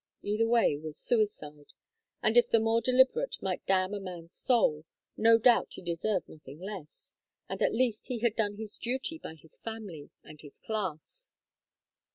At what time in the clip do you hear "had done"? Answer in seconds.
8.17-8.55